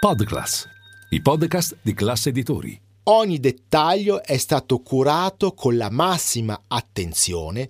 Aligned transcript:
Podclass, 0.00 0.68
i 1.10 1.20
podcast 1.20 1.78
di 1.82 1.92
classe 1.92 2.28
editori. 2.28 2.80
Ogni 3.04 3.40
dettaglio 3.40 4.22
è 4.22 4.36
stato 4.36 4.78
curato 4.78 5.54
con 5.54 5.76
la 5.76 5.90
massima 5.90 6.62
attenzione 6.68 7.68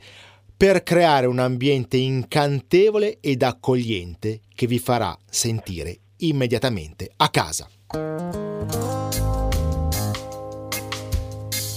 per 0.55 0.83
creare 0.83 1.25
un 1.25 1.39
ambiente 1.39 1.97
incantevole 1.97 3.21
ed 3.21 3.43
accogliente 3.43 4.43
che 4.55 4.67
vi 4.67 4.79
farà 4.79 5.17
sentire 5.27 6.01
immediatamente 6.19 7.11
a 7.17 7.31
casa. 7.31 7.67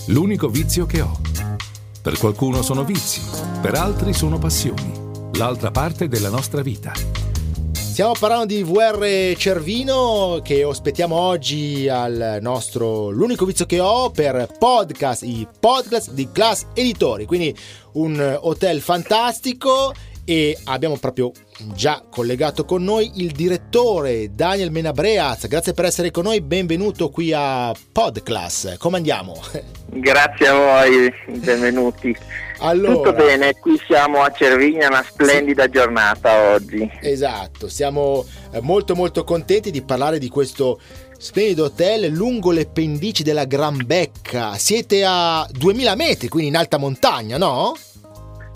L'unico 0.08 0.50
vizio 0.50 0.86
che 0.86 1.00
ho. 1.00 1.18
Per 2.02 2.18
qualcuno 2.18 2.62
sono 2.62 2.84
vizi, 2.84 3.22
per 3.62 3.76
altri 3.76 4.12
sono 4.12 4.38
passioni. 4.38 5.30
L'altra 5.36 5.72
parte 5.72 6.10
della 6.10 6.30
nostra 6.30 6.62
vita. 6.62 7.21
Stiamo 7.92 8.14
parlando 8.18 8.46
di 8.46 8.64
VR 8.64 9.36
Cervino 9.36 10.40
che 10.42 10.64
ospitiamo 10.64 11.14
oggi 11.14 11.90
al 11.90 12.38
nostro 12.40 13.10
L'unico 13.10 13.44
vizio 13.44 13.66
che 13.66 13.82
ho 13.82 14.10
per 14.12 14.48
podcast, 14.58 15.24
i 15.24 15.46
podcast 15.60 16.12
di 16.14 16.30
Class 16.32 16.68
Editori, 16.74 17.26
quindi 17.26 17.54
un 17.96 18.38
hotel 18.44 18.80
fantastico 18.80 19.94
e 20.24 20.58
abbiamo 20.64 20.96
proprio 20.96 21.34
già 21.76 22.02
collegato 22.10 22.64
con 22.64 22.82
noi 22.82 23.12
il 23.16 23.32
direttore 23.32 24.34
Daniel 24.34 24.72
Menabreaz. 24.72 25.48
Grazie 25.48 25.74
per 25.74 25.84
essere 25.84 26.12
con 26.12 26.24
noi, 26.24 26.40
benvenuto 26.40 27.10
qui 27.10 27.34
a 27.34 27.74
Podclass. 27.92 28.78
Come 28.78 28.98
andiamo? 28.98 29.36
Grazie 29.88 30.48
a 30.48 30.54
voi, 30.54 31.14
benvenuti. 31.28 32.16
Allora, 32.64 32.94
Tutto 32.94 33.14
bene, 33.14 33.56
qui 33.60 33.80
siamo 33.88 34.22
a 34.22 34.32
Cervigna, 34.32 34.88
una 34.88 35.04
splendida 35.04 35.64
sì. 35.64 35.72
giornata 35.72 36.54
oggi. 36.54 36.90
Esatto, 37.02 37.68
siamo 37.68 38.24
eh, 38.54 38.62
molto 38.62 38.96
molto 38.96 39.24
contenti 39.24 39.72
di 39.72 39.82
parlare 39.82 40.20
di 40.20 40.30
questo 40.30 40.80
splendido 41.18 41.66
hotel 41.66 42.12
lungo 42.12 42.52
le 42.52 42.68
pendici 42.68 43.24
della 43.24 43.46
Gran 43.46 43.84
Becca. 43.84 44.54
Siete 44.58 45.04
a 45.04 45.48
2000 45.52 45.96
metri, 45.96 46.28
quindi 46.28 46.50
in 46.50 46.56
alta 46.56 46.78
montagna, 46.78 47.38
no? 47.38 47.76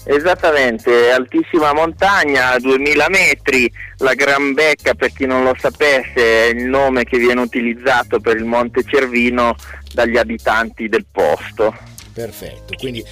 Esattamente, 0.07 1.09
altissima 1.09 1.73
montagna, 1.73 2.59
2000 2.59 3.05
metri, 3.09 3.71
la 3.97 4.13
Gran 4.13 4.53
Becca 4.53 4.93
per 4.93 5.11
chi 5.13 5.25
non 5.25 5.43
lo 5.43 5.55
sapesse 5.59 6.13
è 6.13 6.53
il 6.53 6.65
nome 6.65 7.05
che 7.05 7.17
viene 7.17 7.41
utilizzato 7.41 8.19
per 8.19 8.37
il 8.37 8.45
Monte 8.45 8.83
Cervino 8.83 9.55
dagli 9.91 10.17
abitanti 10.17 10.87
del 10.87 11.07
posto. 11.11 11.75
Perfetto, 12.13 12.75
quindi 12.77 13.03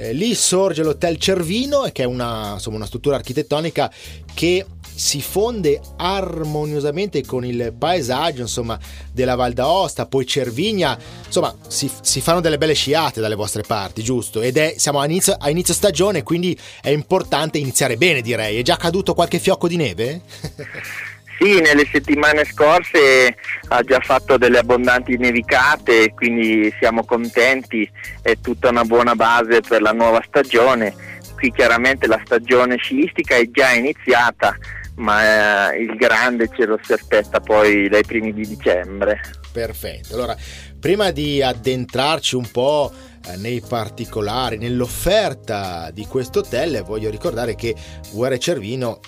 eh, 0.00 0.12
lì 0.14 0.34
sorge 0.34 0.82
l'Hotel 0.82 1.18
Cervino, 1.18 1.82
che 1.92 2.04
è 2.04 2.06
una, 2.06 2.54
insomma, 2.54 2.76
una 2.76 2.86
struttura 2.86 3.16
architettonica 3.16 3.92
che 4.32 4.64
si 4.94 5.20
fonde 5.20 5.80
armoniosamente 5.96 7.24
con 7.24 7.44
il 7.44 7.74
paesaggio 7.76 8.42
insomma, 8.42 8.78
della 9.12 9.34
Val 9.34 9.52
d'Aosta, 9.52 10.06
poi 10.06 10.26
Cervigna, 10.26 10.98
insomma 11.26 11.54
si, 11.68 11.90
si, 12.00 12.20
fanno 12.22 12.40
delle 12.40 12.56
belle 12.56 12.72
sciate 12.72 13.20
dalle 13.20 13.34
vostre 13.34 13.62
parti, 13.62 14.02
giusto? 14.02 14.40
Ed 14.40 14.56
è, 14.56 14.74
siamo 14.78 15.00
a 15.00 15.04
inizio, 15.04 15.36
a 15.38 15.50
inizio 15.50 15.74
stagione, 15.74 16.22
quindi 16.22 16.58
è 16.80 16.90
importante 16.90 17.58
iniziare 17.58 17.98
bene 17.98 18.22
direi. 18.22 18.58
È 18.58 18.62
già 18.62 18.76
caduto 18.76 19.12
qualche 19.12 19.38
fiocco 19.38 19.68
di 19.68 19.76
neve? 19.76 20.22
Sì, 21.40 21.58
nelle 21.58 21.88
settimane 21.90 22.44
scorse 22.44 23.34
ha 23.68 23.80
già 23.80 23.98
fatto 24.00 24.36
delle 24.36 24.58
abbondanti 24.58 25.16
nevicate, 25.16 26.12
quindi 26.12 26.70
siamo 26.78 27.02
contenti, 27.06 27.90
è 28.20 28.36
tutta 28.42 28.68
una 28.68 28.84
buona 28.84 29.14
base 29.14 29.62
per 29.66 29.80
la 29.80 29.92
nuova 29.92 30.22
stagione. 30.26 30.94
Qui 31.34 31.50
chiaramente 31.50 32.06
la 32.06 32.20
stagione 32.26 32.76
sciistica 32.76 33.36
è 33.36 33.48
già 33.50 33.72
iniziata, 33.72 34.54
ma 34.96 35.72
eh, 35.72 35.80
il 35.80 35.96
grande 35.96 36.50
ce 36.54 36.66
lo 36.66 36.78
si 36.82 36.92
aspetta 36.92 37.40
poi 37.40 37.88
dai 37.88 38.04
primi 38.04 38.34
di 38.34 38.46
dicembre. 38.46 39.18
Perfetto, 39.50 40.16
allora 40.16 40.36
prima 40.78 41.10
di 41.10 41.42
addentrarci 41.42 42.36
un 42.36 42.50
po' 42.50 42.92
eh, 43.26 43.36
nei 43.38 43.62
particolari, 43.66 44.58
nell'offerta 44.58 45.90
di 45.90 46.04
questo 46.04 46.40
hotel, 46.40 46.82
voglio 46.82 47.08
ricordare 47.08 47.54
che 47.54 47.74
VR 48.12 48.36
Cervino... 48.36 49.00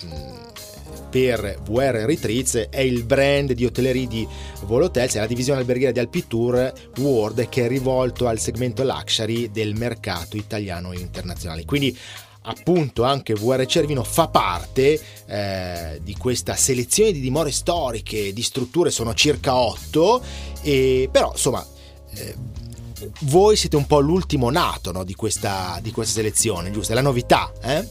Per 1.10 1.60
VR 1.64 2.04
Retreats 2.06 2.69
è 2.70 2.80
il 2.80 3.04
brand 3.04 3.53
di 3.53 3.64
hotellerie 3.64 4.06
di 4.06 4.26
Volotels, 4.62 5.14
è 5.14 5.19
la 5.19 5.26
divisione 5.26 5.60
alberghiera 5.60 5.92
di 5.92 5.98
Alpitour 5.98 6.72
World 6.98 7.48
che 7.48 7.64
è 7.64 7.69
rivolto 7.69 8.28
al 8.28 8.38
segmento 8.38 8.82
luxury 8.82 9.50
del 9.50 9.75
mercato 9.75 10.36
italiano 10.36 10.92
e 10.92 10.98
internazionale. 10.98 11.64
Quindi 11.64 11.97
appunto 12.44 13.04
anche 13.04 13.34
VR 13.34 13.64
Cervino 13.66 14.02
fa 14.02 14.28
parte 14.28 15.00
eh, 15.26 16.00
di 16.02 16.16
questa 16.16 16.56
selezione 16.56 17.12
di 17.12 17.20
dimore 17.20 17.52
storiche, 17.52 18.32
di 18.32 18.42
strutture 18.42 18.91
sono 18.91 19.14
circa 19.14 19.54
8, 19.54 20.22
e, 20.62 21.08
però 21.10 21.32
insomma... 21.32 21.66
Eh, 22.14 22.60
voi 23.22 23.56
siete 23.56 23.75
un 23.75 23.86
po' 23.86 23.98
l'ultimo 23.98 24.48
nato 24.50 24.92
no, 24.92 25.02
di, 25.02 25.14
questa, 25.14 25.78
di, 25.82 25.91
questa, 25.91 26.14
selezione, 26.14 26.70
giusto? 26.70 26.92
È 26.92 26.94
la 26.94 27.00
novità, 27.00 27.52
eh? 27.60 27.88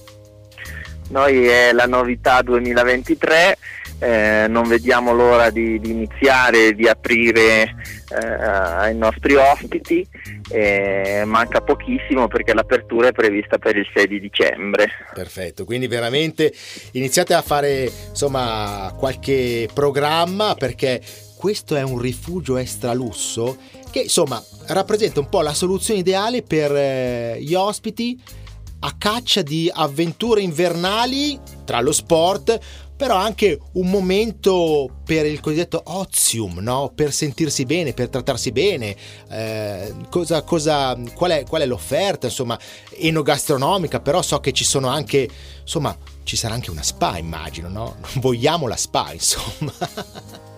Noi 1.11 1.45
è 1.45 1.73
la 1.73 1.87
novità 1.87 2.41
2023, 2.41 3.57
eh, 3.99 4.45
non 4.47 4.65
vediamo 4.67 5.13
l'ora 5.13 5.49
di, 5.49 5.77
di 5.81 5.91
iniziare, 5.91 6.73
di 6.73 6.87
aprire 6.87 7.63
eh, 7.63 8.43
ai 8.43 8.95
nostri 8.95 9.35
ospiti, 9.35 10.07
eh, 10.49 11.23
manca 11.25 11.59
pochissimo 11.59 12.29
perché 12.29 12.53
l'apertura 12.53 13.09
è 13.09 13.11
prevista 13.11 13.57
per 13.57 13.75
il 13.75 13.85
6 13.93 14.07
di 14.07 14.21
dicembre. 14.21 14.89
Perfetto, 15.13 15.65
quindi 15.65 15.87
veramente 15.87 16.53
iniziate 16.93 17.33
a 17.33 17.41
fare 17.41 17.91
insomma 18.09 18.93
qualche 18.97 19.67
programma 19.73 20.55
perché 20.55 21.01
questo 21.35 21.75
è 21.75 21.81
un 21.81 21.99
rifugio 21.99 22.55
extra 22.55 22.93
lusso 22.93 23.57
che 23.91 23.99
insomma 24.03 24.41
rappresenta 24.67 25.19
un 25.19 25.27
po' 25.27 25.41
la 25.41 25.53
soluzione 25.53 25.99
ideale 25.99 26.41
per 26.41 26.71
eh, 26.73 27.37
gli 27.41 27.53
ospiti 27.53 28.17
a 28.83 28.95
caccia 28.97 29.41
di 29.41 29.69
avventure 29.73 30.41
invernali 30.41 31.39
tra 31.65 31.81
lo 31.81 31.91
sport, 31.91 32.59
però 33.01 33.15
anche 33.15 33.59
un 33.73 33.89
momento 33.89 35.01
per 35.03 35.25
il 35.25 35.39
cosiddetto 35.39 35.81
ozium, 35.85 36.59
no? 36.59 36.91
per 36.93 37.11
sentirsi 37.11 37.65
bene, 37.65 37.93
per 37.93 38.09
trattarsi 38.09 38.51
bene. 38.51 38.95
Eh, 39.29 39.93
cosa, 40.09 40.43
cosa, 40.43 40.95
qual, 41.15 41.31
è, 41.31 41.43
qual, 41.47 41.63
è, 41.63 41.65
l'offerta? 41.65 42.27
Insomma, 42.27 42.59
enogastronomica, 42.97 44.01
però 44.01 44.21
so 44.21 44.39
che 44.39 44.51
ci 44.51 44.63
sono 44.63 44.87
anche, 44.87 45.27
insomma, 45.61 45.97
ci 46.23 46.35
sarà 46.35 46.53
anche 46.53 46.69
una 46.69 46.83
spa, 46.83 47.17
immagino, 47.17 47.69
no? 47.69 47.95
Vogliamo 48.21 48.67
la 48.67 48.77
spa, 48.77 49.09
insomma. 49.11 49.73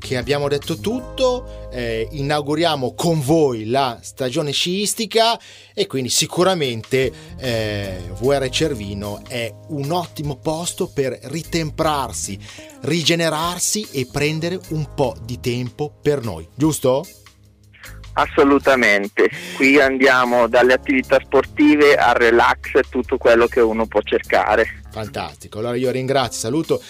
che 0.00 0.16
abbiamo 0.16 0.48
detto 0.48 0.78
tutto, 0.78 1.68
eh, 1.70 2.08
inauguriamo 2.10 2.94
con 2.94 3.20
voi 3.20 3.66
la 3.66 4.00
stagione 4.02 4.50
sciistica 4.50 5.38
e 5.72 5.86
quindi 5.86 6.08
sicuramente 6.08 7.12
eh, 7.38 8.02
VR 8.18 8.48
Cervino 8.48 9.22
è 9.28 9.54
un 9.68 9.92
ottimo 9.92 10.38
posto 10.38 10.90
per 10.92 11.16
ritemprarsi, 11.22 12.36
rigenerarsi 12.80 13.86
e 13.92 14.08
prendere 14.10 14.58
un 14.70 14.92
po' 14.92 15.14
di 15.22 15.38
tempo 15.38 15.94
per 16.02 16.24
noi, 16.24 16.48
giusto? 16.52 17.06
Assolutamente, 18.14 19.30
qui 19.56 19.78
andiamo 19.78 20.48
dalle 20.48 20.72
attività 20.72 21.20
sportive 21.22 21.94
al 21.94 22.14
relax, 22.14 22.80
tutto 22.88 23.18
quello 23.18 23.46
che 23.46 23.60
uno 23.60 23.86
può 23.86 24.00
cercare. 24.02 24.82
Fantastico, 24.90 25.58
allora 25.58 25.76
io 25.76 25.90
ringrazio, 25.92 26.40
saluto 26.40 26.82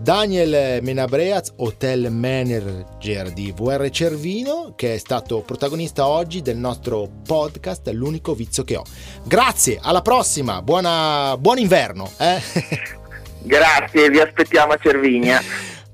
Daniel 0.00 0.80
Menabreaz, 0.82 1.54
hotel 1.56 2.10
manager 2.12 3.32
di 3.32 3.52
VR 3.54 3.90
Cervino, 3.90 4.74
che 4.76 4.94
è 4.94 4.98
stato 4.98 5.40
protagonista 5.40 6.06
oggi 6.06 6.40
del 6.40 6.56
nostro 6.56 7.10
podcast 7.26 7.88
L'unico 7.88 8.34
vizio 8.34 8.62
che 8.62 8.76
ho. 8.76 8.84
Grazie, 9.24 9.78
alla 9.82 10.00
prossima, 10.00 10.62
Buona, 10.62 11.36
buon 11.36 11.58
inverno. 11.58 12.10
Eh? 12.16 12.40
Grazie, 13.42 14.08
vi 14.08 14.20
aspettiamo 14.20 14.72
a 14.72 14.78
Cervinia. 14.80 15.40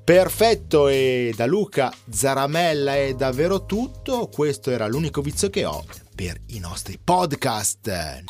Perfetto 0.03 0.87
e 0.87 1.33
da 1.35 1.47
Luca 1.47 1.91
Zaramella 2.07 2.95
è 2.95 3.15
davvero 3.15 3.65
tutto, 3.65 4.29
questo 4.31 4.69
era 4.69 4.85
l'unico 4.85 5.21
vizio 5.21 5.49
che 5.49 5.65
ho 5.65 5.83
per 6.15 6.39
i 6.49 6.59
nostri 6.59 6.99
podcast. 7.03 8.21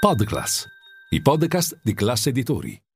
Podclass, 0.00 0.66
i 1.10 1.22
podcast 1.22 1.78
di 1.82 1.94
classe 1.94 2.28
editori. 2.28 2.87